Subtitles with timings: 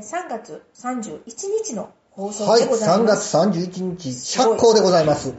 [0.00, 1.20] えー、3月31
[1.64, 3.36] 日の放送はい、でござい3ます。
[3.36, 5.32] 月31日、釈光でございます。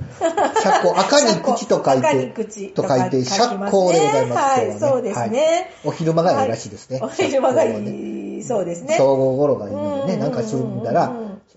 [0.64, 4.60] 釈光、赤に口と書い赤にて、口と書いて、釈光でございます。
[4.60, 5.40] はいそうですね
[5.84, 7.00] はいお昼間がいいらしいですね。
[7.04, 8.96] お昼間がいい、そうですね。
[8.98, 11.12] 総合頃がいいのでね、うんなんかするんだら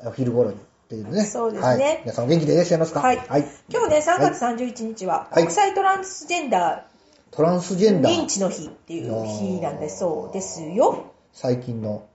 [0.05, 0.59] お昼頃にっ
[0.89, 1.25] ていうね。
[1.25, 2.01] そうですねはい。
[2.03, 3.01] 皆さんお元気でいらっしゃいますか？
[3.01, 3.45] はいはい。
[3.71, 6.87] 今日ね、3月31日は、はい国際トランスジェンダ
[7.31, 8.27] トランスジェーンダー認。
[8.27, 11.05] 知の日っていう日なんだそうですよ。
[11.33, 12.14] 最近の、うん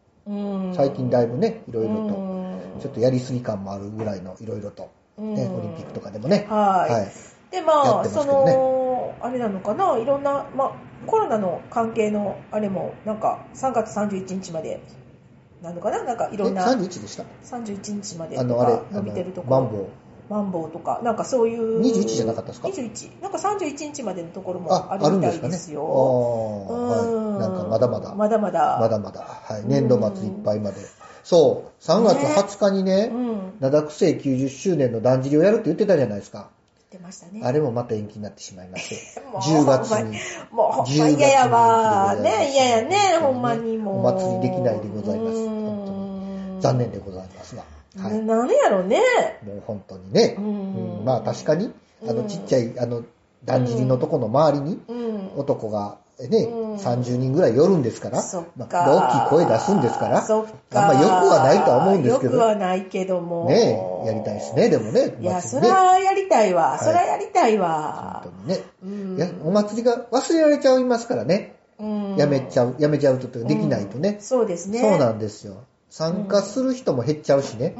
[0.75, 6.45] 最近だいぶね、いろいろうと、んちょっとやりすぎ感もあるぐらいのいろいろと、ね、うんオリンピックとかでもね。
[6.49, 7.05] はいはい。
[7.49, 10.71] で、やまあ、ねの、あれなのかな、いろんな、まあ、
[11.07, 14.79] コロナの関係のあれも、なんか、3月31日まで、
[15.63, 16.03] なのかな？
[16.03, 19.61] なんか、いえ、ろんな、31でした？31日まであの、あれ伸びてるところ。
[19.61, 19.87] マンボウ。
[20.29, 21.81] マンボウとか、なんかそういう。
[21.81, 23.21] 21じゃなかったですか ?21。
[23.21, 25.51] なんか31日までのところもあ、あるみたいあるんですかね？
[25.53, 26.67] ですよ。
[26.69, 27.39] ああ、うんはい。
[27.39, 28.77] なんかまだまだ、まだまだ。
[28.79, 29.63] まだまだ、はい。
[29.65, 30.77] 年度末いっぱいまで。
[31.23, 33.53] そう、3月20日にねう、ん。
[33.59, 36.49] 灘区政90周年のだんじりをやるって言ってたじゃないですか。
[36.91, 37.41] 出ましたね。
[37.43, 40.17] あれもまた延期になってしまいまして、 もう10月に。
[40.51, 42.15] もうほんま10月に嫌やわ。
[42.15, 43.99] ね、嫌やね、ほんまにもう。
[43.99, 45.37] お祭りできないでございます
[46.61, 47.18] 残念でございますが。
[47.97, 48.19] はい。
[48.21, 48.99] ななんやろね。
[49.45, 50.35] もう本当にね。
[50.37, 51.73] ううんんまあ確かに、
[52.03, 53.03] あのうんちっちゃい、あの、
[53.45, 55.31] だんじりのとこの周りに、うん。
[55.37, 58.21] 男がね、うん30人ぐらい寄るんですから、
[58.55, 58.85] まか。
[58.85, 60.33] あ、大きい声出すんですから、か。
[60.73, 63.45] あんま良くはないとは思うんですけどよくはないけども。
[63.45, 65.15] ねやりたいですね、でもね。
[65.19, 66.77] いや、ねそらやりたいわ。
[66.81, 68.33] いそらやりたいわ本。
[68.33, 68.63] 当にね。
[68.83, 71.55] うんいや、お祭りが忘れられちゃいますからね。
[71.79, 74.17] うんやめちゃう、やめちゃうとできないとね。
[74.19, 74.79] そうですね。
[74.81, 75.63] そうなんですよ。
[75.89, 77.75] 参加する人も減っちゃうしね。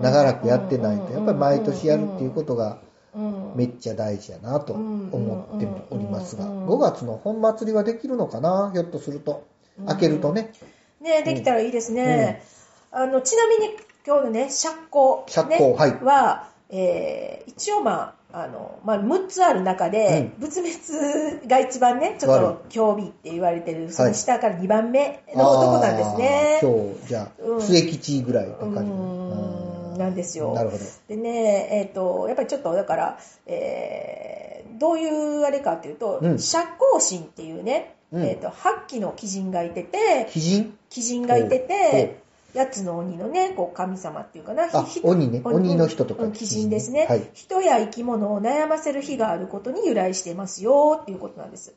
[0.00, 2.78] 長らくやってないと、やっぱり毎年やるっていうことが
[3.14, 3.52] うん。
[3.54, 8.70] めっちゃ大事やなとうん思っておりますが、うん5月の本祭りはできるのかな？
[8.72, 9.46] ひょっとすると。
[9.86, 10.52] 開けるとね。
[11.00, 12.42] ねできたらいいですね。
[12.90, 13.70] あの、ちなみに
[14.06, 16.04] 今日のね、釈光、釈光ねはい。
[16.04, 26.58] は、えー一応まあ、あの、まあ、6つある中で、仏滅が一番ね、ちょっと興味って言われてる、その下から2番目の男なんですね。
[26.60, 27.58] 今日、じゃうん。
[27.58, 29.98] あ、末吉ぐらいの感じ。
[30.00, 30.52] なんですよ。
[30.52, 30.84] なるほど。
[31.06, 34.44] でね、えっ、と、やっぱりちょっと、だから、えー
[34.76, 36.38] どういうあれかっていうと、うん。
[36.38, 38.24] 神っていうね、うん。
[38.24, 41.26] えっ、と、八鬼の鬼神がいてて、鬼人？
[41.26, 42.23] がいてて、
[42.54, 44.68] 八つの鬼のね、こう神様っていうかな、
[45.02, 45.40] 鬼ね。
[45.44, 45.74] 鬼。
[45.74, 46.22] の人とか。
[46.22, 47.30] うん鬼神ですね、はい。
[47.34, 51.74] 人や生き物を悩ませる日があることに由来していますよっていうことなんです。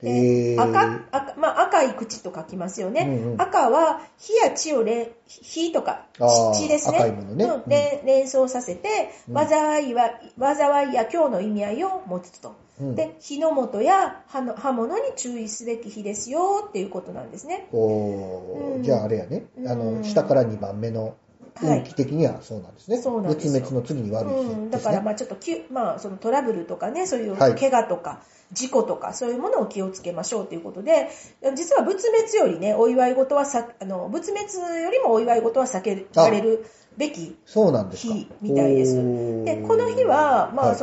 [0.00, 0.62] でへー。
[0.62, 3.02] 赤赤,、まあ、赤い口と書きますよね。
[3.02, 3.40] うんうん。
[3.40, 6.06] 赤は火や血をれ火とか
[6.54, 6.98] 血ですね。
[6.98, 7.44] 赤いものね。
[7.44, 9.48] うん連連想させて、うん。
[9.48, 12.54] 災いは、災いや今日の意味合いを持つと。
[12.80, 17.68] うんで、火の元や刃物に注意すべき日ですよっていうことなんですね。
[17.72, 19.44] おーうんじゃああれやね。
[19.66, 21.14] あうんの、下から2番目の
[21.54, 23.00] はい運気的にはそうなんですね。
[23.02, 24.54] そうなんですよ滅滅の次に悪い日ですね。
[24.54, 31.08] うん、だからまあちょっときゅ、まあ、そのトラブルとかね、そういうはい怪我とか、事故とか、そういうものを気をつけましょうということで、
[31.54, 36.66] 実は仏滅よりね、お祝い事はさ、あの、仏滅よりもお祝い事は避けられる
[36.96, 37.36] べき。
[37.96, 38.94] 日みたいです。
[39.44, 40.76] で、この日は、まあ、はい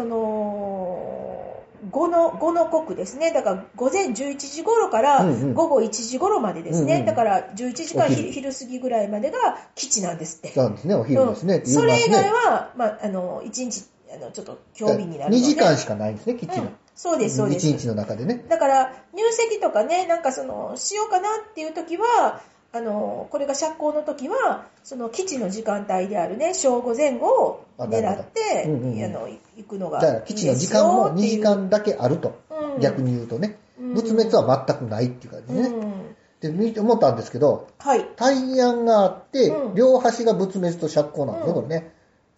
[1.92, 3.32] その、五の、五の刻ですね。
[3.32, 6.94] だから、午前11時頃から午後1時頃までですね。
[6.96, 9.38] うんうんだから、11時からお昼過ぎぐらいまでが
[9.76, 10.52] 基地なんですって。
[10.54, 11.56] そうなんですね、お昼ですね。
[11.56, 15.46] うんそれ以外は、まあ、あの、1日、あの、ちょっと興味になるの2で。
[15.46, 16.70] 時間しかないんですね、基地のうん。
[16.96, 17.68] そうです、そうです。
[17.68, 18.44] 1日の中でね。
[18.50, 22.42] だから、入籍とかね、なんかその、しようかなっていう時は、
[22.74, 32.40] あの、これが釈光の時は、その基地の時間帯であるね、正午前後を狙って、うんうんうんあの、行くのがじゃあ、基地の時間も2時間だだけあると。
[32.52, 33.58] うん逆に言うとね。
[33.80, 35.62] うん仏滅は全くないっていう感じね。
[35.70, 36.16] うん。
[36.42, 38.06] で、見て思ったんですけど、はい。
[38.16, 41.92] 大安があってう、ん両端が仏滅と釈光なんですね、うんこれね。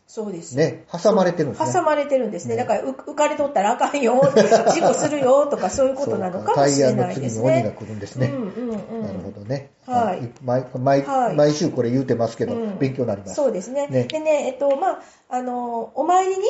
[0.10, 0.58] そうです。
[0.58, 1.72] ね、挟まれてるんですね。
[1.72, 2.56] 挟まれてるんですね。
[2.56, 7.44] ねだから、う浮かれとったらあかんよ、事故 するよとか、そういうことなのかもしれないですね。
[7.44, 8.26] 大安の次に鬼が来るんですね。
[8.26, 9.04] うんうんうん。
[9.04, 9.70] なるほどね。
[9.86, 13.36] はい毎毎はい毎週これ言うてますけど、うん勉強になります。
[13.36, 13.86] そうですね。
[13.86, 16.44] ねでね、えっと、まあ、あの、お参りに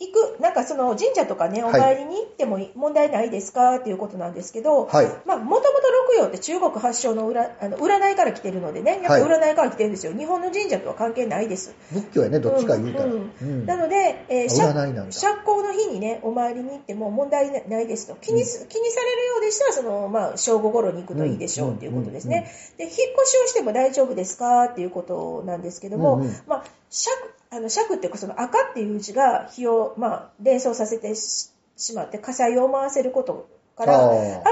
[0.00, 1.80] 行く、なんかその神社とかね、おはい。
[1.80, 3.76] 参りに行っても問題ないですか？
[3.76, 5.06] っていうことなんですけど、はい。
[5.26, 10.12] まあ、もともと六曜って中国発祥の占あの占いから来てるのでね、やっぱり占いから来てるんですよ。
[10.12, 11.74] 日本の神社とは関係ないです。
[11.92, 13.06] 仏教やね、どっちか言うたら。
[13.06, 13.66] うんうん。
[13.66, 14.78] なので、えーあ
[15.10, 18.16] 釈光の日にね、お参りに行っても問題ないですと。
[18.20, 22.50] 気にす、気にされるようでしたら、その、まあ、正午頃に行くといいでしょうっていうことですね。
[22.76, 23.08] で、引っ越し
[23.44, 24.64] をしても大丈夫ですか？
[24.64, 26.36] っていうことなんですけども、うんうん。
[26.46, 27.16] まあ、釈、
[27.50, 34.42] あの、釈っていうか、その赤っていう字が火を、まあ、連想させてししまって、火災を思わせることから、あんまりね、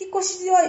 [0.00, 0.62] 引っ越しは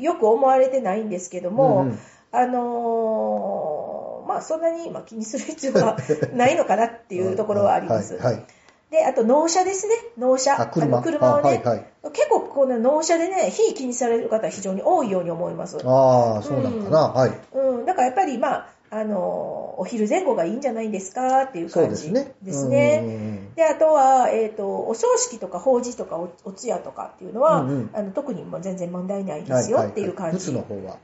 [0.00, 1.98] よく思われてないんですけども、うんうん
[2.32, 5.96] あのーまあそんなにまあ気にする必要は
[6.34, 8.14] ないのかなっていうところはあります。
[8.14, 8.34] はい。
[8.34, 8.44] はい
[8.90, 9.94] で、あと納車ですね。
[10.18, 10.60] 納車。
[10.60, 15.76] あ車の車をね、あはいはい結構この納車でね、非気にされる方非常に多いように思います。
[15.84, 16.98] ああ、そうなんかな。
[16.98, 17.32] はい。
[17.52, 22.34] うん、だからやっぱりまあ、あの、お昼前後がいいんじゃないんですかっていう感じですね。
[22.42, 23.48] ですね。
[23.58, 30.36] あとは、えっ、と、お葬式とか法事とかおお通夜とかっていうのは、うんうんあの特にもう全然問題ないですよっていう感じ。
[30.36, 30.98] 靴の方は。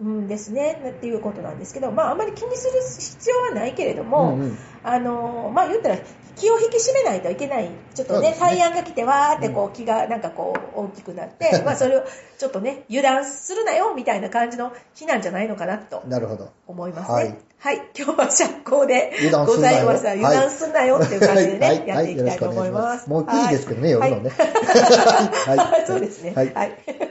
[0.00, 0.92] うん、うんですね。
[0.98, 5.98] っていうことなんですけど、まあ、あんまり気にする必要はないけれども、うんうんあの、まあ、言ったら、
[6.36, 7.70] 気を引き締めないといけない。
[7.94, 12.04] ちょっとね、そうですね対案が来て、わーってこう、気がなんかこう、大きくなって、まあ、それを
[12.38, 16.50] ちょっとね、油断するなよ、みたいな感じの日なんじゃないのかなとなるほど。
[16.66, 17.14] 思いますね。
[17.14, 17.90] はいはい。
[17.94, 19.12] 今日は釈光で
[19.46, 20.12] ございました。
[20.12, 23.10] 油断すんなよっていう感じでね、はいやっていきたいと思います。
[23.10, 24.30] もういいですけどね、はい夜のね。
[24.32, 26.32] はいはいそうですね。
[26.34, 27.10] ははいい。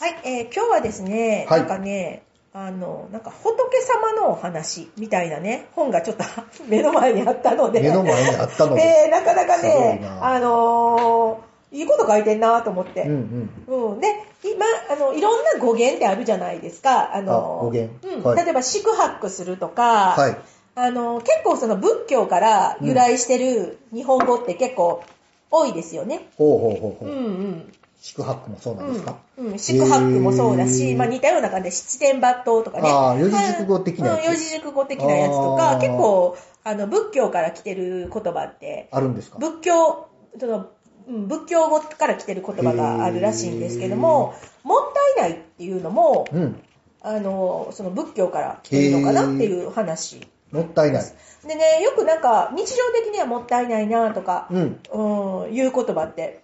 [0.00, 2.22] はい、えー今日はですね、はいなんかね、
[2.54, 6.24] あの、なんか仏様のお話みたいなね、本がちょっと
[6.68, 8.80] 目の前にあったので、目の前にあったので。
[8.80, 13.02] えーなかなかねあのーいいこと書いてんなと思って。
[13.02, 13.90] うんうん。
[13.92, 14.08] うん、で、
[14.42, 17.14] 今、あの、いろんな語源ってあるじゃないですか。
[17.14, 20.36] あの、あ語源うんはい例えば、宿泊するとか、はい。
[20.76, 25.02] あの、結構その仏教から由来してる日本語って結構
[25.50, 26.28] 多いですよね。
[26.38, 27.79] ほうほうほうほうんう。
[28.00, 28.04] うん。
[28.04, 29.16] 宿泊もそうなんですか？
[29.36, 32.88] うん、うん、宿泊もそうだし、まあ似たような感じで七点抜刀とかね。
[32.90, 34.18] ああ、四字熟語的なやつ。
[34.18, 39.38] うん四字熟語的なやつとか、結構、あの、仏教から来てる言葉って、あるんですか？
[39.38, 40.08] 仏教、
[40.38, 40.68] その、
[41.08, 46.62] うん仏教語から来てる言葉があるらしいんですけども、もったいないっていうのも、うん。
[47.02, 50.20] あの、その仏教から来てるのかなっていう話。
[50.52, 51.04] もったいない。
[51.48, 54.80] でね、よくなんか、日常的にはもったいないなとか、うん。
[54.92, 56.42] うん、いう言葉って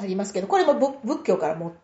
[0.00, 1.74] ありますけど、これも仏仏教からも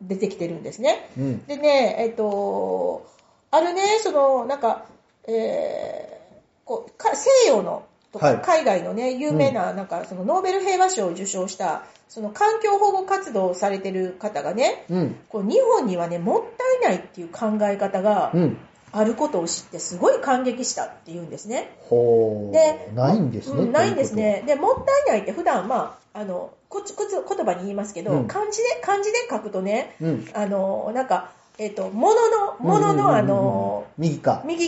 [0.00, 1.10] 出てきてるんですね。
[1.16, 1.46] うん。
[1.46, 3.06] でね、えっと、
[3.50, 4.84] あるね、その、なんか、
[5.26, 6.22] えー
[6.64, 15.16] こうか西洋のとか、はい海外のね、有名な、なんか、そのノーベル平和賞を受賞した、その環境保護活動をされてる方がね、うん。
[15.28, 16.42] こう日本にはね、もっ
[16.82, 18.58] たいないっていう考え方がうん。
[18.94, 21.74] あることを知って、すごい感激したっていうんですね。
[21.80, 22.52] ほう。
[22.52, 23.62] で、ないんですね。
[23.62, 24.44] うんないんですね。
[24.46, 30.28] で、もったいないって普段、まあ、あの、こつこつ言葉に言いますけど、うん漢字で、漢字で書くとね、うん。
[30.34, 34.20] あの、なんか、えっ、と、ものの、ものの、あの、右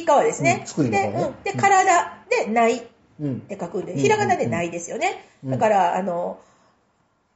[0.04, 0.58] 側ですね。
[0.62, 2.82] うん作りの方ねで、うんで、うん体でないっ
[3.20, 3.40] うん。
[3.40, 5.24] て書くんで、うんひらがなでないですよね。
[5.44, 6.38] うんだから、あの、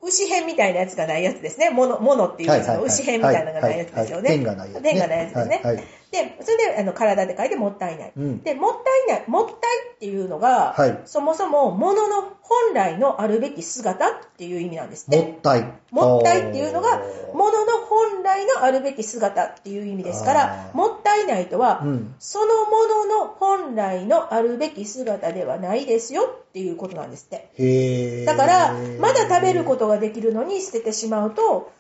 [0.01, 1.71] 牛編みたいなやつがないやつですね。
[1.71, 4.31] もの、ものっていう、その牛編みたいなのがないやつですよね。
[4.31, 5.85] はいはいはいはい点がないやつですね。
[6.11, 8.13] で、それで、あの、体で書いてもったいない。
[8.17, 8.43] うん。
[8.43, 8.77] で、もっ
[9.07, 9.57] たいない、もったい
[9.95, 15.23] っていうのが、はいそもそも、ものの本来のあるべき姿っていう意味なんですって。
[15.23, 15.73] もったい。
[15.91, 17.03] もったいっていうのが、
[17.35, 22.15] ものの本来のあるべき姿っていう意味ですからもったいないとは、うん。
[22.19, 28.25] そのものの本来のあるべき姿ではないですよっていうことなんですって。
[28.25, 31.71] だから、まだ食べることができるのに捨ててしまうと、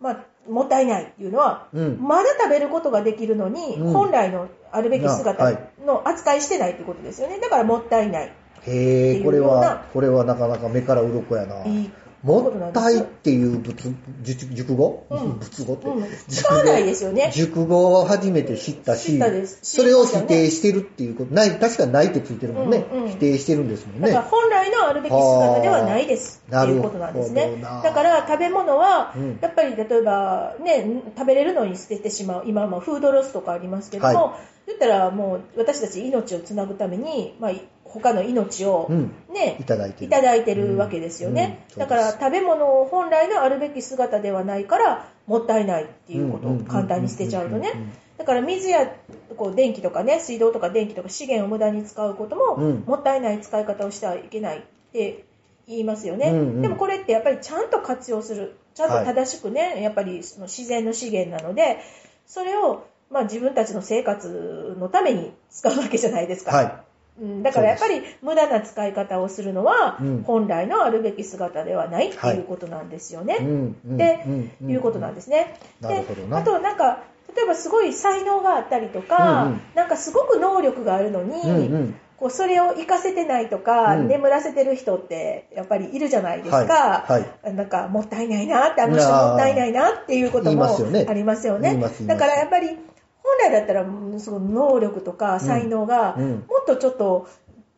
[0.00, 1.98] まあ、もったいないっていうのは、うん。
[2.00, 7.38] まだ食べることができるのに、うん本来のあるべきは姿いの扱いしてないってことですよね。
[7.40, 8.32] だからもったいない。
[8.66, 11.64] へえ、これは、これはなかなか目から鱗やな。
[11.64, 11.90] いい
[12.22, 15.38] もったいっていう仏、熟熟語、うん。
[15.38, 15.74] 仏語？
[15.74, 16.06] って、うん。
[16.28, 17.30] 使わないですよね。
[17.34, 19.60] 熟語を初めて知ったし、たです。
[19.62, 22.86] それを否定してるっていうこと、ない、確かにないってついてるもんね。
[22.92, 23.08] うんうん。
[23.08, 24.08] 否定してるんですもんね。
[24.08, 24.30] だから。
[24.30, 26.42] 本来のあるべき姿ではないです。
[26.50, 27.42] はあっていうことなんですね。
[27.42, 27.82] なるほどな。
[27.82, 32.44] だから食べ物はうん、やっぱり例えばね、食べれるのに捨ててしまう。
[32.46, 37.52] 今はまあフードロスとかありますけども、は言ったらもう私たち命をつなぐために、まあ
[37.92, 39.12] 他の命をうん。
[39.32, 40.06] ねい、ただいてる。
[40.06, 41.64] いただいてるわけですよね。
[41.76, 47.72] うんうんだから食べ物を本来のあるべき姿ではないから、もったいないっていうことを簡単に捨てちゃうとね。
[48.18, 48.92] だから水や
[49.36, 55.24] こう電気とかね、水道とか電気とか資源を無駄に使うことも、うんもったいない使い方をしてはいけないって
[55.66, 56.30] 言いますよね。
[56.30, 58.56] うんうんでもこれってやっぱりちゃんと活用する。
[58.74, 61.78] ちゃんと正しくね、やっぱりその自然の資源なので、
[62.26, 66.56] それをまあ自分たちの生活のために使うわけじゃないですか。
[66.56, 66.84] は
[67.18, 73.34] うん、だからやっぱり無駄な使い方をするのはうん本来のあるべき姿ではないっていうことなんですよね。
[73.34, 73.38] い。
[73.38, 73.76] うん。
[73.86, 74.24] うんで
[74.60, 75.58] うんいうことなんですね。
[75.80, 77.02] なるほどなであとなんか
[77.36, 81.94] 例えばすごい才能があったりとか、うんうんなんかすごく能力があるのに、うんうん。
[82.20, 87.04] こうそれを活かせてないとか、うん眠らせてる人ってやっぱりいるじゃないですか。
[87.08, 91.06] はいはなんかもったいないなって、あの人もったいないなっていうこともありますよね。
[91.06, 92.78] 言います言いますだからやっぱり
[93.22, 97.28] 本来だったらうんその能力とか才能がもっとちょっと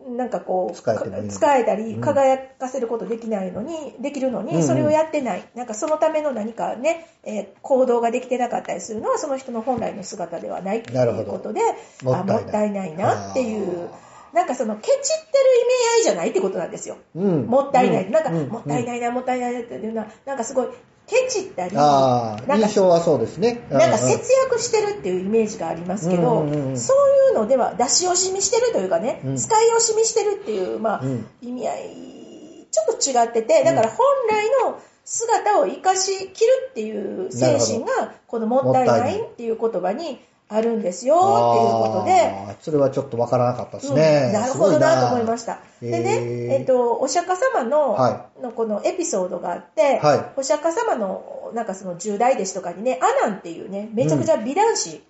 [0.08, 2.00] なんかこう、使えたりうん。
[2.00, 5.44] 輝かせることできないのに、できるのに、それをやってない。
[5.54, 11.60] なんかそのための何かね、えー行動ができてなかったりするのはその人の本来の姿ではないっていうことで、
[12.02, 12.38] もったいない。
[12.38, 13.88] あもったいないなっていう。
[13.88, 16.96] あ、なんかそのケチってる意味合いじゃないってことなんですよ。
[17.14, 17.46] うん。
[17.46, 18.10] もったいない。
[18.10, 18.48] なんか、うん。
[18.48, 20.68] もったいないな、もったいないなっていうのは、なんかすごい、
[21.12, 23.66] ケチったり、か印象はそうですね。
[23.70, 29.36] なんか節約してるっていうイメージがありますけど、うんうんうんそういうのでは出し惜しみしてるというかね、うん。
[29.36, 31.26] 使い惜しみしてるっていう、まあうん。
[31.42, 40.18] 意味合い、ちょっと違ってて、だから本来の姿を生かしきるっていう精神が、このもったいないっていう言葉に
[40.54, 44.24] あるんですよっていうことで、それはちょっとわからなかったですね。
[44.26, 45.58] うんなるほどなと思いましした。
[45.80, 55.02] でね、えっと、お釈迦様の,、はのこのエピソードがあって、はいお釈迦様のなんかその10代弟子とかにね、アナンっていうね、めちゃくちゃ美男子、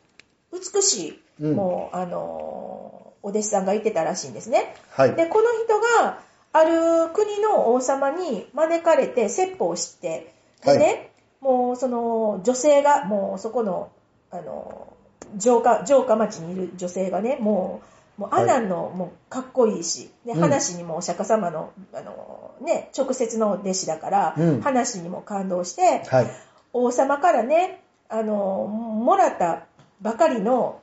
[0.53, 4.75] 美しい、うんもう、あの、お弟子さんがいてたらしいんですね。
[4.91, 5.15] はい。
[5.15, 6.21] で、この人が、
[6.55, 10.35] ある国の王様に招かれて説法をして、
[10.65, 13.91] でね、もうその女性が、もうそこの、
[14.31, 14.92] あの、
[15.39, 17.81] 城下、城下町にいる女性がね、も
[18.19, 26.27] う、もうはいアナンの、もうかっこいいし、で、うん話にもお釈迦様の、あの、ね、直接の弟子だから、うん話にも感動して、はい。
[26.73, 29.67] 王様からね、あの、もらった
[30.01, 30.81] ばかりの、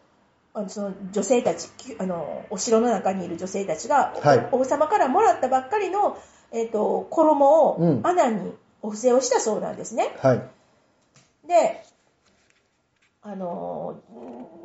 [0.53, 6.18] あのその女性たち、きあの、お城の中にいる女性たちが、はい王様からもらったばっかりの、
[6.51, 10.15] えっ、と、衣をうんアナにお布施をしたそうなんですね。
[10.22, 10.41] はい。
[11.48, 11.84] で、
[13.21, 14.01] あの、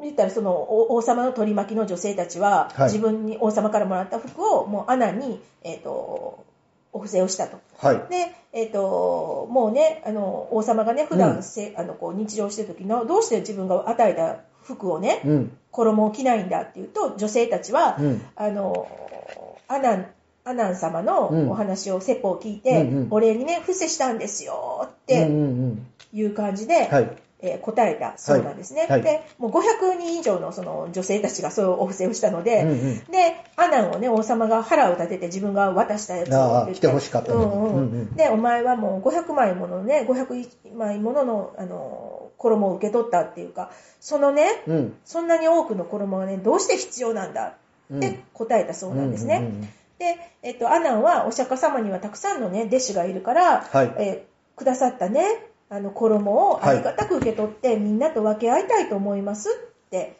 [0.03, 6.45] 言ったらそのお王様の取り巻きの女性たちは、はい自分に王様からもらった服をもうアナに、えっ、と、
[6.93, 7.59] お布施をしたと。
[7.79, 7.97] はい。
[8.09, 15.57] で、えっ、と、もうね、あの、王様がね、普段せ、あの、こう、日常してる時の、どうして自分が与えた服をね、うん。
[15.73, 18.23] 衣を着ないんだっていうと、女性たちは、うん。
[18.37, 20.07] あの、アナン、
[20.45, 26.95] アナン様のうんお話を、説法を聞いて、うんうんお礼にね、伏せしたんですよっうんてうんいう感じで、うん。
[26.95, 27.17] はい。
[27.45, 28.83] えー答えたそうなんですね。
[28.83, 28.91] はい。
[28.91, 29.03] はい。
[29.03, 32.99] で、もう500人以上のその女性たちがそういうお布施をしたので、うんうん。
[33.11, 37.45] で、アナンをね、王様が腹を立てて自分が渡したやつを来て欲しかったのに。
[37.45, 37.77] うんうんうん。
[37.77, 43.71] うんで、お前はもう500枚ものね、500枚ものの、あの、衣を受け取ったっていうか、
[44.01, 44.97] そのね、うん。
[45.05, 47.55] そんなに多くの衣がね、どうして必要なんだ
[47.91, 47.99] うん。
[47.99, 49.37] って答えたそうなんですね。
[49.37, 49.61] うんうんうん。
[49.63, 49.69] で、
[50.43, 53.95] えっと、アナンはお釈迦様にはたくさんのね、弟子がいるから、はい。
[53.99, 55.25] えーくださったね、
[55.75, 60.17] あの衣をありがたく受け取って、みんなと分け合いたいと思いますって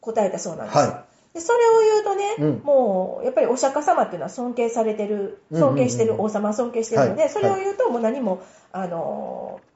[0.00, 0.84] 答えたそうなんですよ。
[0.84, 9.70] はでそれを言うとね、うんもうやっぱりお釈迦様っていうのは尊敬されてる、尊敬してる、王様は尊敬してるので、はいそれを言うともう何も、あのー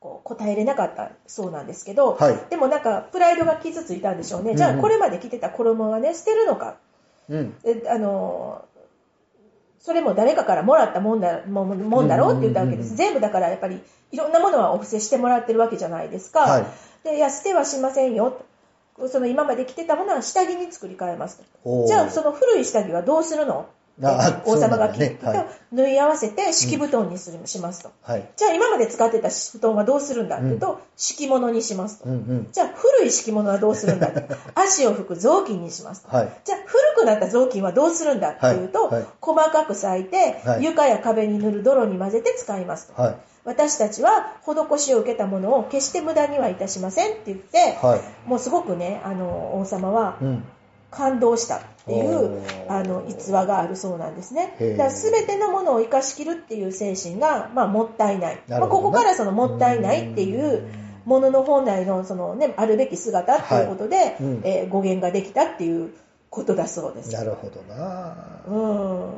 [0.00, 4.56] こう答えれなかったそうなんですけど、はいでもなんかプライドが傷ついたんでしょうね。
[4.56, 6.76] じゃうんうんあこれまで着てた衣はね、捨てるのか。
[7.28, 7.34] い。
[7.34, 7.54] うん。
[7.62, 8.69] であのー
[9.80, 12.94] それも誰かからもらったもんだもんもんだろうって言ったわけです。
[12.96, 13.80] 全部だからやっぱり
[14.12, 16.40] いろんなものはお布施してもらってるわけじゃないですか。
[16.40, 16.64] はい。
[17.04, 18.42] で、いや、捨てはしませんよ。
[19.08, 21.42] その今まで着てたものは下着に作り変えます
[21.86, 23.66] じゃあ、その古い下着はどうするの？
[24.02, 27.92] あ王様が着て、そうなんだねはい縫い合わせて敷布団にする、しますと。
[28.02, 28.28] はい。
[28.36, 32.08] じゃあ、今まで使ってた布団はどうするんだっていうと、敷物にしますと。
[32.08, 32.48] うんうん。
[32.50, 34.26] じゃあ、古い敷物はどうするんだって。
[34.54, 36.08] 足を拭く雑巾にしますと。
[36.14, 36.28] はい。
[36.44, 43.00] じゃあ、古くなった雑巾はどうするんだっていうと、はいはい細かく裂いて、はい床や壁に塗る泥に混ぜて使いますと。
[43.00, 43.16] はい。
[43.44, 48.28] 私たちは施しを受けたものを決して無駄にはいたしませんって言って、はい。
[48.28, 50.44] もうすごくね、あの、王様はうん。
[50.90, 54.56] 感動したっていうあの、逸話があるそうなんですね。
[54.76, 58.42] だから全てのものを生かしきるっていう精神が、まあ、もったいない。
[58.48, 60.68] まあ、ここからそのもったいないっていう
[61.04, 65.92] ものの本来の、そのね、あるべき姿っていうことで、はいうんえー語源ができたっていう
[66.28, 67.12] ことだそうです。
[67.12, 68.16] なるほどな
[68.46, 69.12] うん。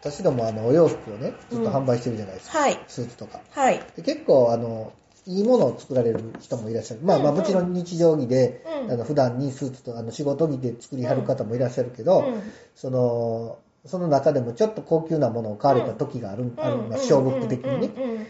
[0.00, 2.58] 私どもあのお洋服をね、ずっと販売してるじゃないですか。
[2.58, 2.78] はい。
[2.86, 3.40] スーツとか。
[3.50, 3.80] はい。
[3.96, 4.92] で結構あの、
[5.28, 7.00] いいものを作られる人もいらっしゃる。
[7.02, 12.42] まあまあうんうんもちろん日常着で、うんあの普段にスーツとあの仕事着で作りはる方もいらっしゃるけど、うん
[12.74, 17.90] その、その中でもちょっと高級なものを買われた時がある、あるまあ勝負服的にね。
[17.94, 18.26] うんうんうん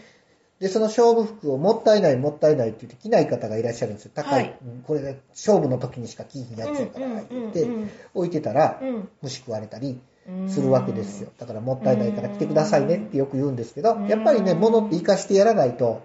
[0.59, 4.11] で、その勝負服をもったいないもったいないって言って着ない方がいらっしゃるんですよ。
[4.13, 4.33] 高い。
[4.33, 11.29] はいうんこれが勝負の時にしか着いひんやつやから、言ってうんうんうん置いてたら、うん虫食われたりうんするわけですよ。
[11.37, 16.01] だからもったいないから着てくださいねってよく言うんですけどうん、やっぱりね、物って活かしてやらないと、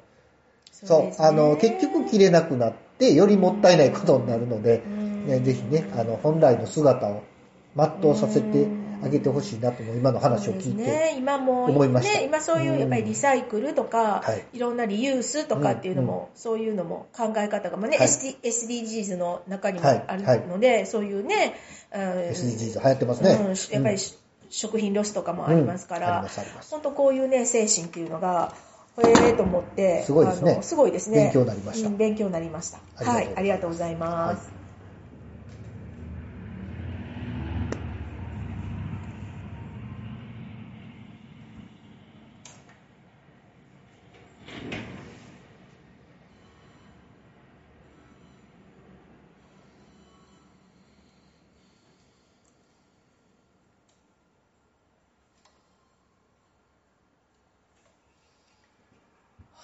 [0.85, 5.27] そう、あの、結局着れなくなって、よりもったいないことになるので、うん。
[5.27, 7.23] ね、ぜひね、あの、本来の姿を
[7.77, 8.69] 全うさせて
[9.03, 10.83] あげてほしいなとも今の話を聞いて。
[10.83, 12.19] ね、今も、思いました。
[12.19, 14.57] ね、今そういうやっぱりリサイクルとか、はい。
[14.57, 18.07] い、ろんなリユースとかっていうのも、そういうのも考え方が、まあねはい。
[18.07, 21.55] SD SDGs の中にもはいあるので、そういうね、
[21.93, 22.01] うん。
[22.01, 23.31] SDGs 流行ってますね。
[23.31, 23.99] うん、やっぱり、
[24.51, 26.27] 食品ロスとかもありますから、
[26.71, 28.55] 本当こういうね、精神っていうのが、
[29.03, 31.25] へえと思って、すごいですねすごいですね。
[31.25, 32.79] 勉強になりましたうん勉強になりました。
[32.97, 34.54] はい、ありがとうございます。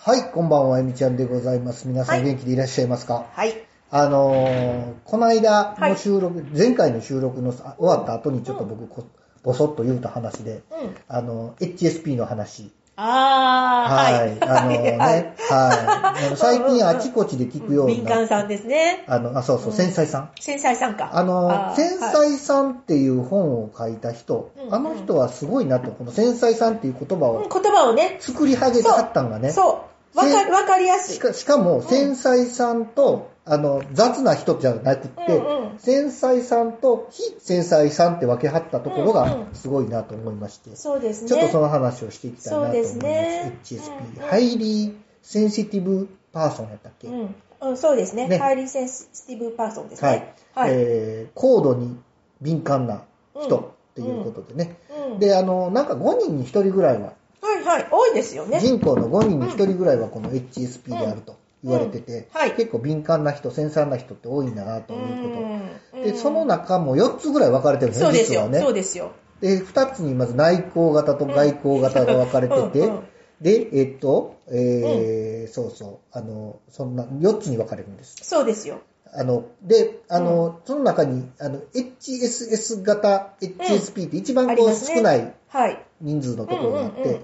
[0.02, 1.86] はい、こんばんは、えみちゃんでございます。
[1.86, 3.52] 皆さはいん元気でいらっしゃいますか、はい。
[3.90, 9.04] あのーこの間はいの収録、前回の収録のあ終わった後にちょっと僕こ、
[9.42, 10.96] ぼそっと言うた話で、うん。
[11.06, 12.72] あの、HSP の話。
[12.96, 14.30] あー、はい。
[14.30, 14.42] はい。
[14.42, 15.34] あのね、 はい。
[15.50, 19.04] あの最近あちこちで聞くよう敏感な、さんですね。
[19.06, 20.30] あの、あ、そうそう、うん繊細さん。
[20.40, 21.10] 繊細さんか。
[21.12, 29.50] あの、ー繊細さんっていう本を書いた人、うんあの人はすごいなと、この繊細さんっていう言葉をはいうん言葉をね、作り上げてはったんがね。
[29.50, 29.89] そう。
[30.14, 31.14] わかわかりやすい。
[31.14, 41.28] しかしかも、繊細さんと、あの、雑な人じゃなくって、うんうん繊細さんと非繊細さんって分けはったところうんうがんすごいなと思いまして、そうですね。
[41.28, 42.92] ちょっとその話をしていきたいなと思います。
[42.92, 47.34] そうですね HSP、うん Highly Sensitive Person やったっけ、うん。
[47.62, 48.28] うん、そうですね。
[48.28, 50.34] ね Highly Sensitive Person ですはいね。。
[50.54, 50.70] はい。
[50.72, 51.96] えー高度に
[52.42, 53.04] 敏感な
[53.40, 54.76] 人っていうことでね。
[55.12, 57.88] うんで、あの、なんか5人に1人ぐらいは、はいはい。
[57.90, 58.60] 多いですよね。
[58.60, 65.40] 人口の5人に1人ぐらいはこの HSP であると言われてて、うんはい結構敏感な人、繊細な人って多いんだなということ。
[65.40, 68.40] うんで、その中も4つぐらい分かれてるんですね、そうですよ。
[68.42, 68.60] 実はね。
[68.60, 69.12] そうですよ。
[69.40, 73.02] で、2つにまず内向型と外向型が分かれてて、うんうん
[73.40, 78.16] で、えっと、えーそうそう、あの、そんな、4つに分かれるんです。
[78.22, 78.80] そうですよ。
[79.12, 85.84] あの、で、あの、その中に、あの、HSS 型 HSP って一番こうね少ないはい。
[86.00, 87.20] 人数のところがあって、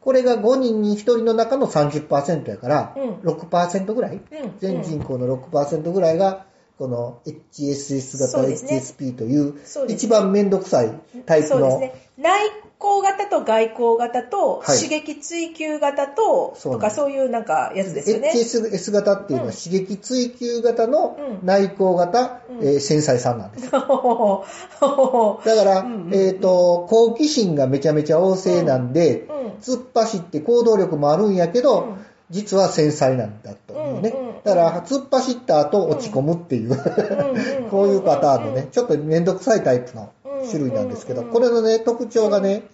[0.00, 3.10] これが5人に1人の中の30%やから、うん。
[3.30, 4.22] 6%ぐらい、うん
[4.58, 6.46] 全人口の6%ぐらいが、
[6.78, 9.54] この HSS 型 HSP という
[9.88, 10.90] 一番めんどくさい
[11.24, 11.80] タイプの。
[12.18, 14.78] 内向型と外向型と、はい。
[14.78, 18.32] 刺激追求型と、とかそうなんですそういうなんかやつですよね。
[18.34, 19.56] HSS 型っていうのはうん。
[19.56, 21.46] 刺激追求型のうん。
[21.46, 22.66] 内向型、うん。
[22.66, 23.70] えー繊細さんなんです。
[23.72, 29.36] だから、うんうんえっ、と、好奇心がめちゃめちゃ旺盛なんで、うん。
[29.60, 31.96] 突っ走って行動力もあるんやけど、うん。
[32.28, 34.10] 実は繊細なんだというね。
[34.14, 34.34] うんうんうん。
[34.44, 37.70] だから、突っ走った後落ち込むっていう、うんうん。
[37.70, 40.10] こういうパターンのね、ちょっとめんどくさいタイプの
[40.44, 42.64] 種類なんですけど、これのね、特徴がね、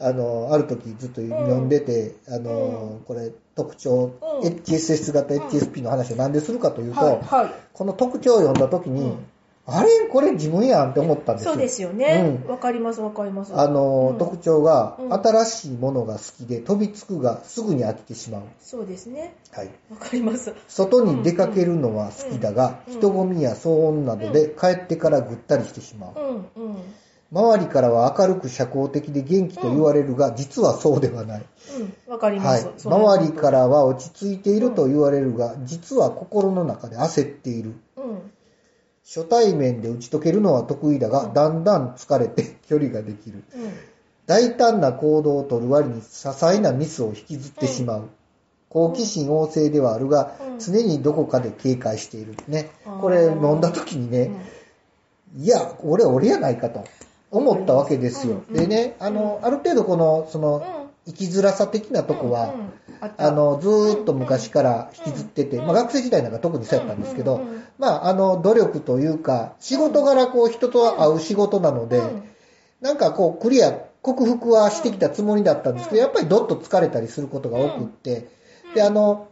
[0.00, 4.48] あの、ある時ずっと読んでて、あのう、これ特徴、うん。
[4.48, 7.20] HSS 型 HSP の話をなんでするかというと。
[7.72, 9.26] この特徴を読んだ時に、うん
[9.70, 11.52] あれこれ自分やんって思ったんですよ。
[11.52, 12.40] そうですよね。
[12.46, 13.54] うんわ、かります、わかります。
[13.54, 18.42] あの、うん特徴が、うん新しいものが好きで飛びつくがすぐに飽きてしまう。
[18.60, 19.34] そうですね。
[19.52, 19.70] はい。
[19.90, 20.54] わかります。
[20.68, 26.12] 外に出かけるのは好きだが、うん人混みや騒音などで帰ってからぐったりしてしまう。
[26.56, 26.76] うん、うん。
[27.30, 31.44] 周りからは明るく社交的で元気と言われるが、実はそうではない。
[32.06, 32.70] うん、わかりまはいす。。
[32.78, 37.74] それ周りからは落ち着いていると言われるが、実は心の中で焦っている。
[37.96, 38.32] うん。
[39.08, 43.42] 初対面で打ち解けるのは得意だが、うんだんだん疲れて 距離ができる。
[43.54, 43.72] うん。
[44.26, 48.02] 大胆な行動を取る割に些細なミスを引きずってしまう。
[48.68, 52.34] 好奇心旺盛ではあるが、うん常にどこかで警戒している。
[52.48, 52.68] ね。
[53.00, 54.32] これ飲んだ時にね、
[55.36, 56.84] いや、俺俺やないかと
[57.30, 58.42] 思ったわけですよ。
[58.48, 72.22] うんでね、あの、ある程度この、その、うん生きづらさ的なとこは、うんうんああの、ずーっと昔から引きずってて、うんまあ学生時代なんか特にそうやったんですけど、うんうんうんまああの、努力というか、仕事柄こう人と会う仕事なので、うん。
[72.80, 76.02] なんかこうクリア、克服はしてきたつもりだったんですけど、うん。
[76.02, 78.28] やっぱりどっと疲れたりすることが多くって、
[78.74, 79.28] で、あの、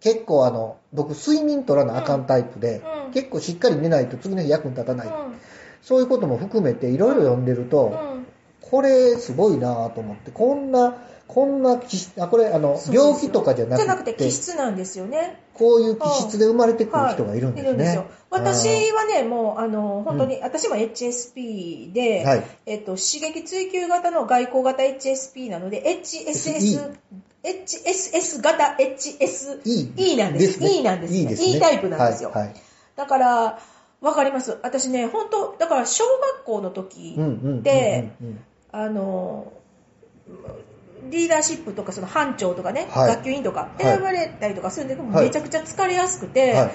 [0.00, 3.12] 結構あの、僕睡眠取らなあかんタイプで、うん。
[3.12, 5.08] 結構しっかり寝ないと次の日役に立たない。
[5.08, 5.12] うん。
[5.82, 8.11] そういうことも含めていろいろ読んでると、うん
[8.72, 10.96] これすごいなぁと思って、こんな、
[11.28, 15.42] こんな気質、あ、これあの、病気とかじゃなくて、じゃなくて気質なんですよね。
[15.52, 17.68] こういう気質で生まれてくる人がいるんですね。
[17.68, 18.06] はいいるんですよ。
[18.30, 26.96] 私あはね、もう、あの、本当に、私も HSP で、はいえっと、刺激追求型の外交型 HSP なので、HSS、
[27.44, 30.60] HSS 型 HSE なんです。
[30.60, 31.18] ね E なんですね。
[31.18, 32.30] いいですね E タイプなんですよ。
[32.30, 32.54] はいはい
[32.96, 33.58] だから、
[34.02, 34.58] わかります。
[34.62, 39.52] 私ね、本当だから小学校の時、うんうんうんうんでうんあの、
[41.10, 46.72] リーダーシップとかその班長とかね、はい学級委員とかい選ばれたりとかするんだけど、はいめちゃくちゃ疲れやすくて、はい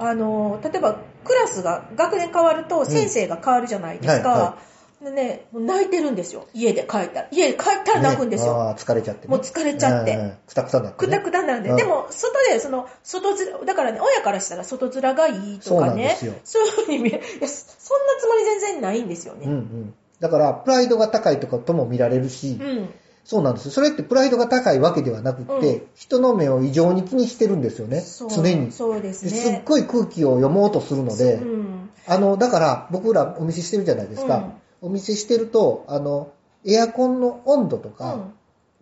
[0.00, 4.28] あの、例えばクラスが、学年変わると先生が変わるじゃないですか。
[4.28, 4.58] はいは
[5.00, 6.48] でね、泣いてるんですよ。
[6.52, 7.28] 家で帰ったら。
[7.30, 8.64] 家で帰ったら泣くんですよ。
[8.70, 9.30] ね疲れちゃってね。
[9.30, 11.16] もう疲れちゃってくたくたになってくね。
[11.18, 19.52] たくたなんで、うんでも、外で、その、外面、だからね、親からしたら外面がいいとかねなんですよ、そういうふうに見え、いや、そそんなつもり全然ないんですようんうね。
[19.52, 19.94] ん。
[20.20, 22.90] だから、プライドが高いとかとも見られるし、うん。
[23.24, 23.72] そうなんですよ。
[23.72, 28.02] それってプライドが高いわけではなくって、うん人の目を異常に気にしてるんですよね。
[28.34, 28.72] 常に。
[28.72, 29.30] そうですね。
[29.30, 31.90] ですっごい空気を読もうとするので、うん。
[32.06, 34.54] あの、だから僕らお見せしてるじゃないですか。
[34.80, 36.32] お見せしてると、あの、
[36.64, 38.30] エアコンの温度とか、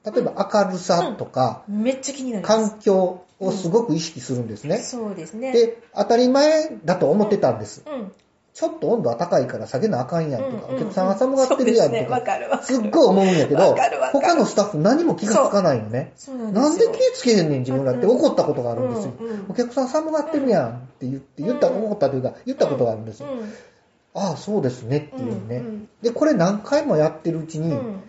[0.04, 1.82] 例えば明るさとか、うん。
[1.82, 2.70] めっちゃ気になります。
[2.70, 4.78] 環境をすごく意識するんですね。
[4.78, 5.52] そうですね。
[5.52, 7.82] で、当たり前だと思ってたんです。
[8.56, 8.70] うん。
[8.70, 12.62] ちょっと温度は高いから下げなあかんやんとか、うんお客さんが寒がってるやんとか。
[12.62, 13.76] すっごい思うんやけど
[14.12, 15.90] 他のスタッフ何も気がつかないのね。
[15.90, 16.36] なんですよ。
[16.38, 19.46] なんで気つけへんねん自分らって怒ったことがあるんですようんうん。
[19.50, 23.28] お客さん寒がってるやんって言って、言った、うん怒ったというか、言ったことがあるんですよ。
[23.30, 23.52] うん。
[24.14, 25.56] ああ、そうですねっていうね。
[25.56, 28.02] うんで、これ何回もやってるうちに、うん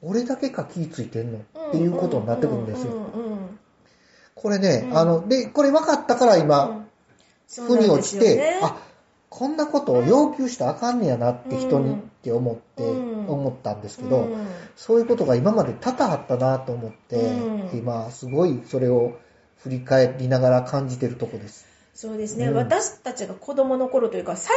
[0.00, 2.92] 俺だけか気ついてんのっていうことになってくるんですよ。
[2.92, 3.58] うんうんうん
[4.40, 6.86] これね、うんあの、で、これ分かったからう今、
[7.56, 8.76] 腑に落ちて、あ、
[9.30, 13.28] こんなことを要求したらあかんねやなって人にうんって思って、うん。
[13.28, 14.48] 思ったんですけど、うん。
[14.76, 17.78] そういうことが今まで多々あったなと思って、うん。
[17.78, 19.18] 今すごいそれを
[19.58, 21.66] 振り返りながら感じてるとこです。
[21.94, 22.54] そうですね、うん。
[22.54, 24.48] 私たちが子供の頃というか、つい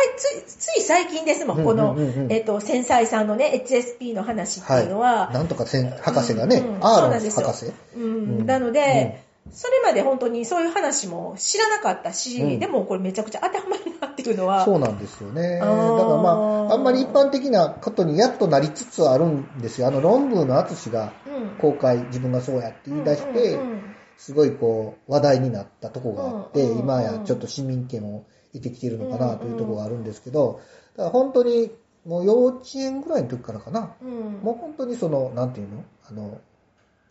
[0.45, 1.97] つい最近ですもん、うんこの、
[2.29, 6.85] えっ、と、繊細さんのね、HSP の話っていうのは、なんとか博士がね、うんうん。
[6.85, 7.47] アーロンそうなんですよ。
[7.47, 7.71] 博士。
[7.95, 8.03] うん。
[8.03, 8.07] う
[8.43, 8.45] ん。
[8.45, 12.59] なので、それまで本当にそういう話も知らなかったし、うん。
[12.59, 15.57] でもこれめちゃくちゃ当てはまるなっていうのは、そうなんですよね。
[15.59, 16.29] だあからーま
[16.69, 19.87] あ、あんまり一般的なことにやっとなりつつあるんですよ。
[19.87, 21.49] あの、論文の淳がうん。
[21.57, 23.95] 公開、自分がそうやって言い出して、うんうんうん。
[24.17, 26.79] すごいこう、話題になったとこがあって、うんうんうん。
[26.81, 30.61] 今やちょっと市民権を得てきてるのかなというところがあるんですけど、
[30.95, 31.71] だから本当に、
[32.05, 34.39] もう幼稚園ぐらいの時からかな、うん。
[34.41, 35.83] もう本当にその、なんていうの？
[36.09, 36.39] あの、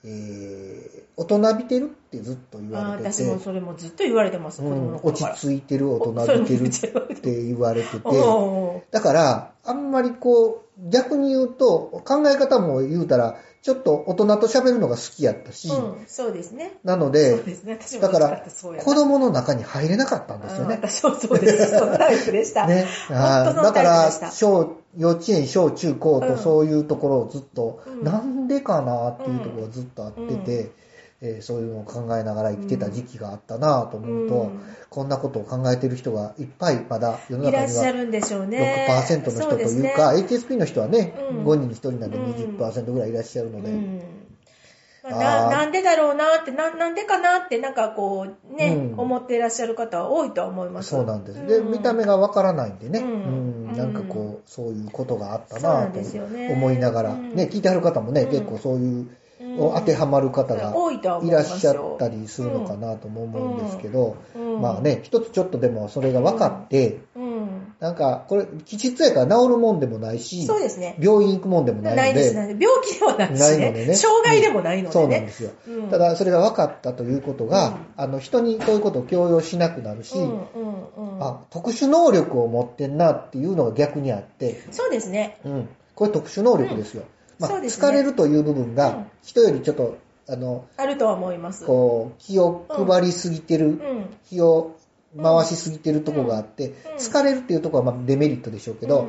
[0.04, 4.96] えー、大人びてるってずっと言あわれてて、私もそれもずっと言われてます、うん。
[4.96, 8.00] 落ち着いてる、大人びてるって言われてて、
[8.90, 16.78] だから、あんまりこう、逆に言うと、考え方も言うたら、ちょっと大人と喋るのが好きやったし、うん、そうですね。
[16.82, 17.78] なので、ですね。
[17.78, 18.46] 私もだから
[18.82, 20.78] 子供の中に入れなかったんですよあね。
[20.80, 21.78] 私もそうです。
[21.78, 22.66] そ のタイプでした。
[22.66, 22.86] ね。
[23.10, 26.28] だから小、幼稚園、小中高うん。
[26.28, 28.04] とそういうところをずっと、うん。
[28.04, 30.72] なんでかなっていうところがずっとあってて、
[31.22, 34.60] えーそういうのを考えながら生きてた時期があったなと思うと、うん。
[34.88, 38.88] こんなことを考えてる人がいっぱいまだ世の中にはしゃるんでしょうね。
[38.88, 41.44] 6%の人というか、です HSP の人はね、うん。
[41.44, 42.56] 5人に1人なんでうん。
[42.56, 44.00] 20%ぐらいいらっしゃるので、うん
[45.18, 49.00] ななんでだろうなってな、なんでかなって、なんかこう、ね、うん。
[49.00, 50.90] 思っていらっしゃる方は多いとは思います。
[50.90, 51.46] そうなんです。
[51.46, 51.72] で、うん。
[51.72, 53.72] 見た目がわからないんでね、ううん。
[53.72, 53.76] ん。
[53.76, 56.00] なんかこう、そういうことがあったなと
[56.50, 58.30] 思いながら、うんね、聞いてはる方もね、うん。
[58.30, 59.08] 結構そういう、
[59.40, 59.56] うん。
[59.58, 64.60] 当てはまる方が多いらっしゃったりするのかなとも思うんですけど、うん。
[64.60, 67.19] まあね、一つちょっとでもそれが分かって、うん。
[67.80, 70.96] なんか、これ、気質やから治るもんでもないし、そうですね。
[71.00, 72.62] 病院行くもんでもないので、ないです、ないです。
[72.62, 74.92] 病気ではないしねないのでね障害でもないのでね。
[74.92, 75.50] そうなんですよ。
[75.66, 81.22] うんただ、それが分かったということが、うんあの、人にそういうことを強要しなくなるし、うんうんうん。
[81.22, 85.38] あ、特殊能力を持ってんなっていうのが逆にあって、そうですね。
[85.46, 87.04] うん、これ特殊能力ですよ。
[87.38, 89.96] まあ、ね疲れるという部分うんが、人よりちょっと、
[90.28, 91.64] あの、あるとは思います。
[91.64, 94.10] こう、気を配りすぎてる、うん。
[94.28, 94.76] 気を
[95.16, 96.74] 回しすぎてるところがあって、うん。
[96.96, 99.08] 疲れるっていうところはまあデメリットでしょうけど、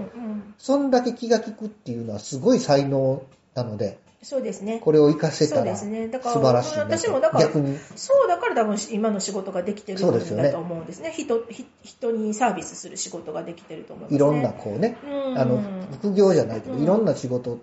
[0.58, 3.24] そんだけ気が利くっていうのはすごい才能
[3.56, 4.80] なので、そうですね。
[4.80, 6.08] これを活かせたら素そうですね。
[6.08, 7.78] だから、晴らしいなと私もだから、逆に。
[7.96, 11.12] そうだから多分今の仕事ができてるんだと思うんですね。
[11.12, 14.16] 人ひ人にサービスする仕事ができてると思いますね。
[14.18, 17.60] いろんなこうね、うんあの、副業じゃないけど、うんいろんな仕事を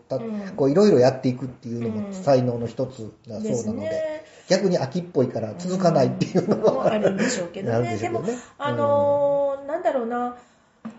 [0.56, 4.24] こういろいろやっていくっていうのうんも才能の一つだそうなので、ね。
[4.48, 7.96] 逆に秋っぽいから続かないっていうのも、もあるんでしょうけどね。
[7.98, 10.36] でどね、あのーなんだろうな、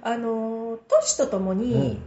[0.03, 2.01] あのー年とともに、うん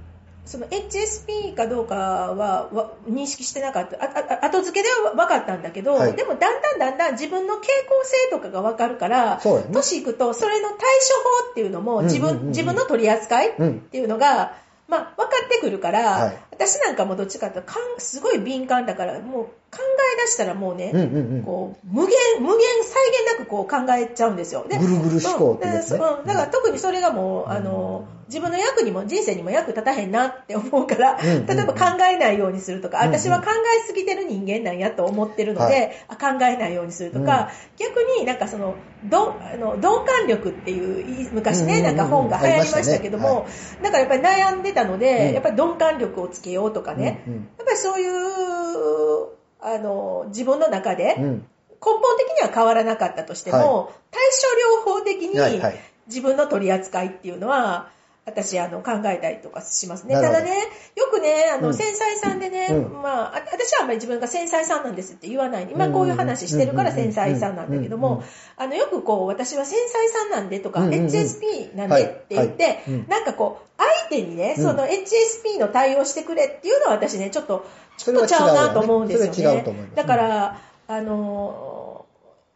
[0.44, 4.44] その HSP かどうかはわ認識してなかった。
[4.44, 7.64] 後付けでは分かったんだけど、はいでもだんだんだんだん自分の傾向
[8.04, 9.42] 性とかが分かるから、ね。
[9.72, 10.84] 年いくとそれの対処
[11.46, 13.80] 法っていうのも自分,、うんうんうんうん自分の取り扱いっうん。
[13.80, 14.54] ていうのが
[14.88, 21.42] まあ、分かってくるから、はい私なんかもどっちかっていうとかんすごい敏感だから、もう考え出したらもうね、うんうんうん。
[21.44, 24.66] こう、無限、無限、際限なくこう考えちゃうんですよ。
[24.68, 25.96] でぐるぐる思考っていうやつね。
[25.98, 31.46] うんだから特にそれがもう、あの、自分の役にも、人生にも役立たへんなって思うから、うんうんうん。
[31.46, 33.14] 例えば考えないようにするとか、うんうん。
[33.14, 33.46] 私は考
[33.82, 35.92] えすぎてる人間なんやと思ってるので、はい。
[36.08, 43.46] あ考えないようにするとか、逆になんかその、どあの鈍感力っていう、い昔ね、うんうんうんなんか本が流行りましたけどありまも、
[43.82, 45.34] だからやっぱり悩んでたので、うん。
[45.34, 47.34] やっぱり鈍感力をつけようとかね、うん。
[47.34, 51.16] やっぱりそういう、あの、自分の中で。
[51.84, 54.22] 根本的には変わらなかったとしても、対
[54.84, 55.36] 処療法的に
[56.06, 57.90] 自分の取り扱いっていうのは、
[58.24, 60.14] 私、あの、考えたりとかしますね。
[60.14, 60.50] ただね、
[60.94, 61.74] よくね、あの、うん。
[61.74, 63.02] 繊細さんでね、うん。
[63.02, 65.68] まあ、あ私はあんまり自分が繊細さんなんですって言わない。
[65.68, 68.22] 今こういう話してるから繊細さんなんだけども、
[68.56, 74.62] あの、よくこう、私は繊細さんなんでとか、HSP なんでって言って、なんかこう、相手にね、うん。
[74.62, 79.32] その HSP の対応してくれっていうのは私ね、ちょっと、ちょっとちゃうなと思うんですよね。
[79.32, 79.96] それは違うと思います。
[79.96, 82.06] だから、あの、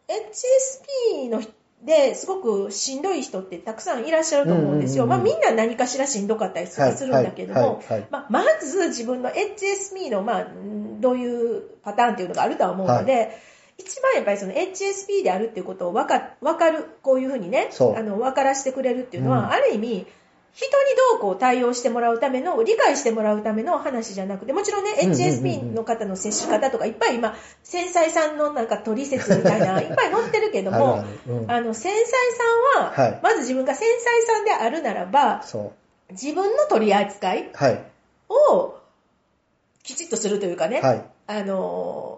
[0.07, 5.03] HSP の人ですごくしんどい人ってたくさんいらっしゃると思うんですよ。
[5.03, 7.99] うんうんうんまあみんな何かしらしんどかったりするんだけどもはいはいはい。
[7.99, 13.37] はい、まあまず自分の HSP の、まあ、んどういうパターンっていうのがあるとは思うので、
[13.77, 19.45] 一番やっぱりその HSP であるっていうことをわかわかる、こういうふうにねあの、わからしてくれるっていうのは、うん。
[19.51, 20.07] ある意味、
[20.57, 20.71] 人に
[21.11, 31.03] どうこう対応してもらうための、理解してもらうための話じゃなくて、もちろんね、HSP の方の接し方とかいっぱい今、繊細さんのなんか取説みたいな、 いっぱい載ってるけども、
[31.47, 32.05] あの、繊細
[32.75, 35.43] さんは、はいまず自分が繊細さんであるならば。
[36.09, 37.83] 自分の取り扱いはい。
[38.29, 38.77] を
[39.83, 41.05] きちっとするというかね、はい。
[41.27, 42.16] あの、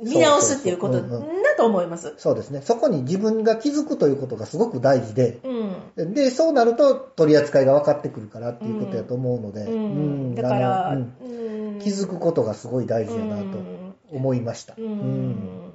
[0.00, 1.08] 見直すっていうことだ
[1.56, 2.14] と思います。
[2.18, 2.60] そうですね。
[2.62, 5.40] そこに自分が気づくということがすごく大事で、
[5.96, 6.14] うん。
[6.14, 10.34] で、そうなると取り扱いが分かってくるからっていうことやと思うので、うん。
[10.34, 11.12] だから、うん
[11.78, 13.58] 気づくことがすごい大事やなと
[14.10, 14.74] 思いました。
[14.76, 14.84] うん。
[14.84, 15.72] ううんん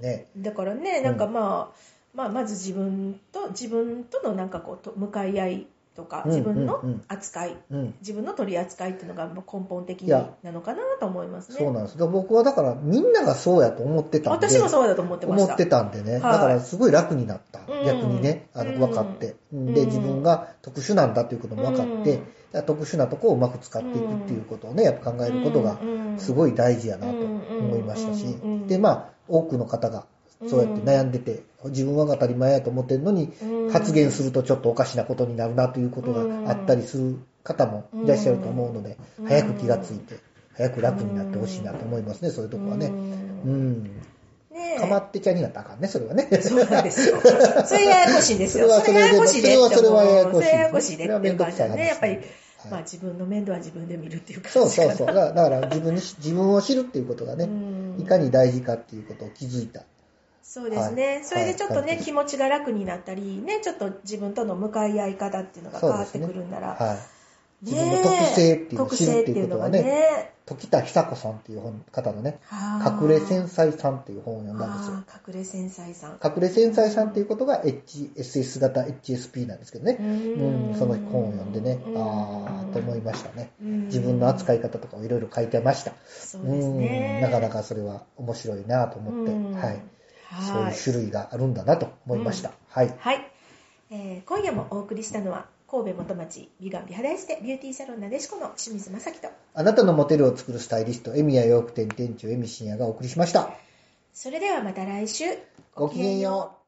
[0.00, 0.26] ね。
[0.36, 7.02] だからね、なんかまあ、まあ、まず自分と、自分とのなんかこうと、向かい合いとか、うん自分のうんうん。
[7.08, 7.94] 扱い、うん。
[8.00, 11.58] 自分の取り扱いっていうのが根本的なのかなと思いますね。
[11.58, 11.98] そうなんです。
[11.98, 14.46] で僕はだからみんながそうやと思ってたんで。
[14.46, 15.44] 私もそうだと思ってました。
[15.44, 16.12] 思ってたんでね。
[16.12, 16.20] はい。
[16.20, 17.60] だからすごい楽になった。
[17.60, 17.84] うん。
[17.86, 18.78] 逆にね、あの、うん。
[18.80, 19.36] 分かって。
[19.54, 19.72] ん。
[19.72, 22.62] で、自分が特殊なんだということも分かって、うん。
[22.62, 25.78] 特殊なところをうまく使っていくっていうことをね、やっぱ考えることが
[26.18, 28.36] すごい大事やなと思いましたし。
[28.68, 30.06] で、まあ、多くの方が
[30.48, 40.18] そうやって悩んでて、自分は当たり前やと思ってるのに、うん発言するとちょっとおかしなことになるなということがあったりする方もいらっしゃると思うので、うん早く気がついて、
[40.54, 42.86] 早く楽になってほしいなと思いますね、そういうとこはね。
[42.86, 43.90] うん。
[44.78, 46.28] かまってちゃになったらあかんね、それはね。
[46.40, 47.16] そうなんですよ。
[47.66, 48.68] それややこしいんですよ。
[48.80, 51.86] それややこしいでそれはそれはややこしいそれややこしいでっていう感じね。
[51.86, 52.24] やっぱり、はい
[52.70, 55.06] まあ自分の面倒は自分で見るっていう感じそうそうそう。
[55.06, 59.82] だから自分にし、自分を知るっていうことがねうん、いかに大事かっていうことを気づいた。
[60.44, 61.06] そうですね。
[61.06, 67.14] はいそれでちょっとね、はい気持ちが楽になったり、ね、ちょっと自分との向かい合い方っていうのが変わってくるんなら、はい。
[67.62, 74.96] 自ね分の特性っていうのを特知るって性っていうことはね、ね、時田久子さんっていう本方のね、はあ隠れ繊細さんっていう本を読んだんですよ。
[75.26, 76.20] 隠れ繊細さん。
[76.22, 79.96] 隠れ繊細さんっていうことが HSS 型 HSP なんですけどね。
[79.98, 83.52] ううんん、その本を読んでね、うんああと思いましたね。
[83.62, 85.92] うん自分の扱い方とかをいろいろ書いてました。
[86.06, 87.20] そうですね。
[87.20, 89.82] んなかなかそれは面白いなと思って、うんはい。
[90.42, 92.52] そうはいいう種類があるんだなと思いました。
[92.68, 92.94] はい。
[92.98, 93.30] はい、
[93.90, 103.50] えー今夜もお送りしたのは神戸元町美顔美肌エステビューティーサロンなでしこの清水正樹とあなたのモテルを作るスタイリスト、エミヤ洋服店店長、エミシンヤがお送りしました。
[104.12, 105.24] それではまた来週
[105.74, 106.63] ごきげんよう。